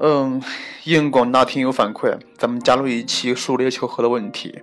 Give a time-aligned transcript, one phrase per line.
[0.00, 0.40] 嗯，
[0.84, 4.62] 应广大听友反馈，咱们加入一期数列求和的问题。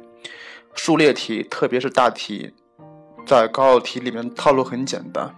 [0.73, 2.53] 数列题，特别是大题，
[3.25, 5.35] 在高考题里面套路很简单。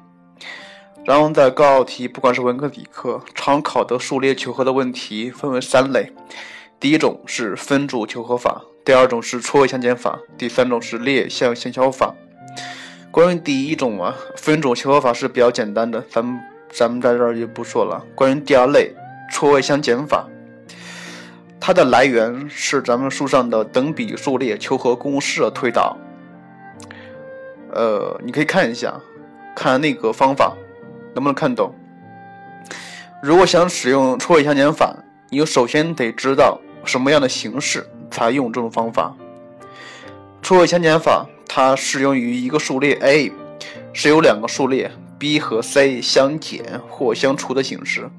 [1.03, 6.11] 然后在高考题，不管是文科理科，常考的数列求和的问题分为三类：
[6.79, 12.13] 第一种是分组求和法，第二种是错位相减法，第三种是列项相消法。
[13.09, 16.39] 关于第一种啊，分组求和法是比较简单的，咱们
[16.69, 18.05] 咱们在这儿就不说了。
[18.13, 18.93] 关于第二类。
[19.29, 20.27] 错位相减法，
[21.59, 25.97] 它的来源是咱们书上的等比数列求和公式推导。
[27.73, 28.93] 呃，你可以看一下，
[29.55, 30.55] 看那个方法
[31.13, 31.73] 能不能看懂。
[33.21, 34.95] 如果想使用错位相减法，
[35.29, 39.15] 你首先得知道什么样的形式才用这种方法。
[40.41, 43.31] 错位相减法它适用于一个数列 a
[43.91, 48.09] 是由两个数列 b 和 c 相减或相除的形式。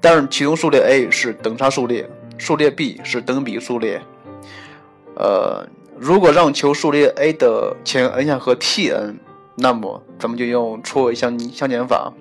[0.00, 2.08] 但是其中数列 a 是等差数列，
[2.38, 4.00] 数列 b 是等比数列。
[5.16, 5.66] 呃，
[5.98, 9.14] 如果让求数列 a 的前 n 项和 T_n，
[9.56, 12.12] 那么咱们就用错位相相减法。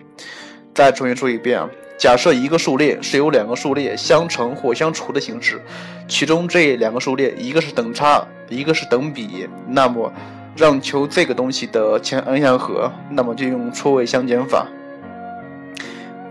[0.74, 5.62] 再重新说一遍啊，假设一个数列是由两个数列相乘或相除的形式，
[6.08, 10.12] 其中这两个数列一个是等差，一个是等比，那么
[10.56, 14.66] 让求这个东西的前 n 项和，那么就用错位相减法。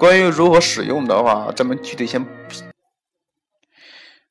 [0.05, 2.27] 关于如何使用的话，咱们具体先。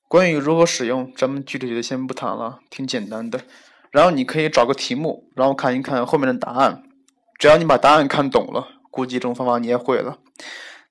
[0.07, 3.41] 关于如何使用，咱们具体的先不谈了，挺简单的。
[3.89, 6.83] 然后你可以找个题目，然后看一看后面的答案。
[7.39, 10.19] 只要你把答案看懂了，估计这种方法你也会了。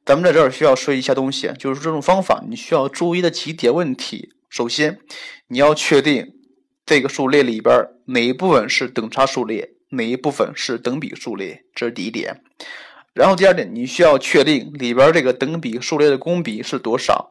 [0.04, 4.34] 咱们在这儿需要说一下东西，就是这种方法你需要注意的几点问题。
[4.50, 4.98] 首先，
[5.46, 6.32] 你要确定
[6.84, 12.42] 这个数列里边哪一部分是等差数列，哪一部分是等比数列，这是第一点。
[13.14, 17.30] 然后第二点，你需要确定里边这个等比数列的公比是多少。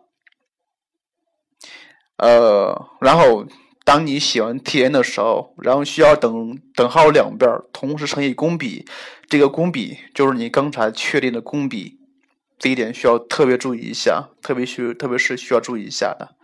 [2.17, 3.47] 呃，然后
[3.83, 8.86] 当你写完 T_n 的时候，然后需要等等号两边同时乘以公比，
[9.27, 11.97] 这个公比就是你刚才确定的公比，
[12.59, 16.36] 这一点需要特别注意一下，特别需特别是需要注意一下的。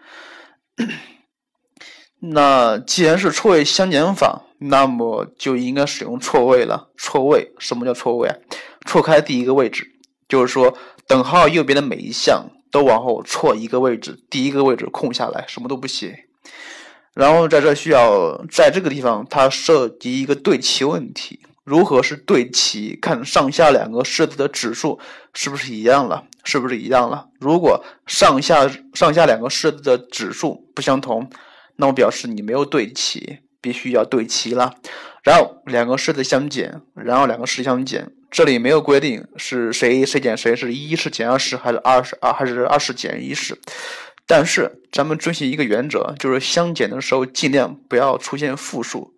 [2.19, 6.91] 那既然是错位相减法，那么就应该使用错位了。
[6.97, 8.35] 错位，什么叫错位啊？
[8.97, 9.91] 错开第一个位置，
[10.27, 10.75] 就是说
[11.05, 16.25] 等号右边的每一项都往后错一个位置，第一个位置空下来，什么都不写。
[17.13, 21.41] 然后在这需要在这个地方，它涉及一个对齐问题。
[21.63, 22.97] 如何是对齐？
[22.99, 24.99] 看上下两个式子的指数
[25.35, 26.23] 是不是一样了？
[26.43, 27.27] 是不是一样了？
[27.39, 31.29] 如果上下上下两个式子的指数不相同，
[31.75, 34.73] 那么表示你没有对齐，必须要对齐了。
[35.27, 38.09] 然后两个式子相减，然后两个式子相减。
[38.31, 43.59] 这里没有规定是谁谁减谁，是一是减二十还是二十二还是二十减一十。
[44.25, 49.13] 但是咱们遵循一个原则，就是相减的时候尽量不要出现负数。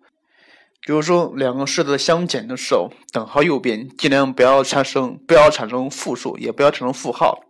[0.84, 7.44] 比如说两个式子相减的时候，等号右边尽量不要产生不要产生负数，也不要产生负号。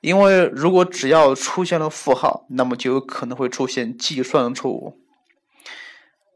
[0.00, 4.98] 因为如果只要出现了负号，那么就有可能会出现计算错误。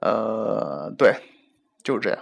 [0.02, 1.14] 呃，对，
[1.86, 2.18] 就是这样。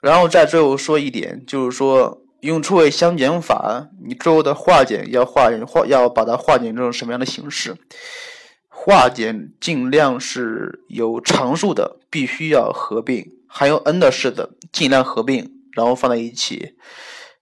[0.00, 7.76] 然后再最后说一点，就是说用错位相减法，你最后的化简要化化要把它化简成什么样的形式？
[8.68, 16.74] 化简尽量是有常数的，必须要合并；含有 n 的式子尽量合并，然后放在一起。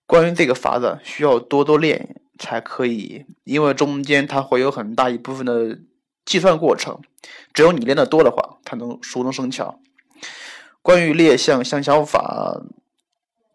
[0.06, 5.78] 关于这个法子，需要多多练才可以，因为中间它会有很大一部分的
[6.26, 7.00] 计算过程，
[7.54, 9.80] 只有你练得多的话，才能熟能生巧。
[10.82, 12.62] 关于列项相消法，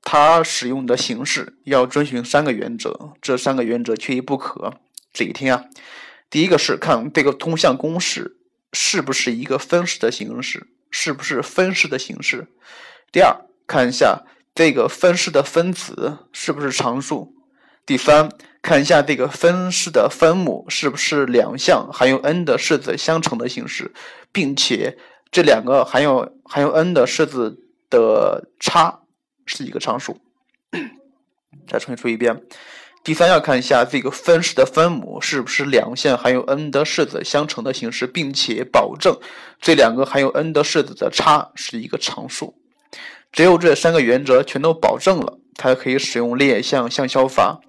[0.03, 4.75] 它使用的形式要遵循三个原则，这三个原则缺一不可。
[5.11, 5.65] 仔细听啊，
[6.29, 8.37] 第一个是看这个通项公式
[8.73, 12.47] 是不是一个分式的形式，是不是分式的形式。
[13.11, 14.21] 第二，看一下
[14.53, 17.33] 这个分式的分子是不是常数。
[17.87, 18.29] 第三，
[18.61, 23.91] 看一下这个分式的分母是不是两项含有 n 的式子相乘的形式，
[24.31, 24.99] 并且。
[25.35, 27.59] 这两个含有含有 n 的式子
[27.89, 29.01] 的差
[29.45, 30.17] 是一个常数。
[31.67, 32.41] 再重新说一遍，
[33.03, 39.19] 第三要看一下这个分式的分母是不是两项含有 n 的式子相乘的形式，并且保证
[39.59, 42.55] 这两个含有 n 的式子的差是一个常数。
[43.33, 47.59] 只有这三个原则全都保证了，才可以使用列项相消法。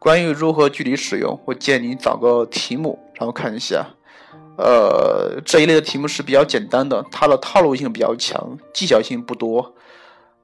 [0.00, 3.86] 关于如何具体使用，我建议你找个题目，然后看一下。
[4.60, 9.74] 呃，这一类的题目是比较简单的，它的套路性比较强，技巧性不多。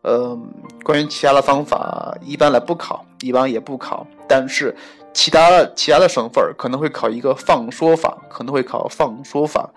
[0.03, 0.53] 嗯，
[0.83, 4.07] 关于其他的方法，一般来不考，一般也不考。
[4.29, 4.77] 但是
[5.15, 9.71] 其他其他的省份可能会考一个放说法，可能会考放说法。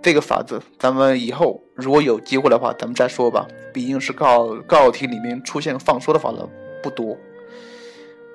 [0.00, 3.46] 这个法子，咱们以后如果有机会的话，咱们再说吧。
[3.72, 6.48] 毕竟是高高考题里面出现放说的法的
[6.82, 7.16] 不多。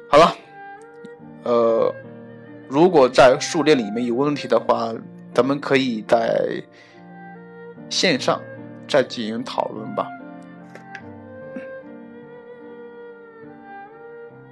[0.09, 0.35] 好了，
[1.43, 1.93] 呃，
[2.67, 4.93] 如果在数列里面有问题的话，
[5.37, 6.63] 咱们可以在
[7.91, 8.41] 线上
[8.87, 10.07] 再进行讨论吧。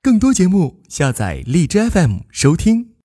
[0.03, 2.94] 更多节目，下载荔枝 FM 收听。